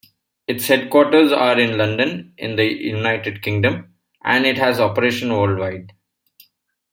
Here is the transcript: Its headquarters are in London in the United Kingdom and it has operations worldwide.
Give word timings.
Its 0.47 0.65
headquarters 0.67 1.31
are 1.31 1.59
in 1.59 1.77
London 1.77 2.33
in 2.39 2.55
the 2.55 2.63
United 2.65 3.43
Kingdom 3.43 3.93
and 4.23 4.47
it 4.47 4.57
has 4.57 4.79
operations 4.79 5.31
worldwide. 5.31 5.93